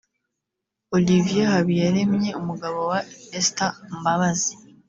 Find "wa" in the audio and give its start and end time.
2.91-2.99